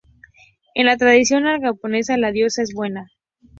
[0.73, 3.05] En la tradición aragonesa la diosa es buena.